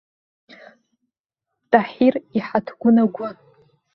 Таҳир 1.71 2.15
иҳаҭгәын 2.37 2.97
агәы. 3.03 3.27